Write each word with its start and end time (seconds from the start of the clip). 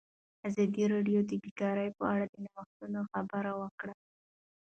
ازادي 0.47 0.83
راډیو 0.93 1.19
د 1.29 1.31
بیکاري 1.43 1.87
په 1.97 2.03
اړه 2.13 2.25
د 2.31 2.35
نوښتونو 2.45 2.99
خبر 3.11 3.43
ورکړی. 3.61 3.95